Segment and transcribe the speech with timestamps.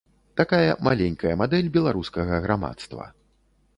[0.39, 3.11] Такая маленькая мадэль беларускага грамадства.